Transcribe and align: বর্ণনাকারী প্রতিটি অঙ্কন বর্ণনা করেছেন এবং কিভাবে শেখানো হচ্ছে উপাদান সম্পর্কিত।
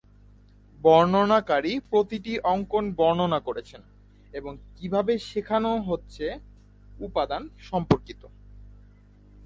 বর্ণনাকারী 0.79 1.73
প্রতিটি 1.89 2.33
অঙ্কন 2.45 2.85
বর্ণনা 2.95 3.39
করেছেন 3.39 3.81
এবং 4.33 4.53
কিভাবে 4.75 5.13
শেখানো 5.29 5.71
হচ্ছে 5.79 6.25
উপাদান 6.99 7.43
সম্পর্কিত। 7.69 8.21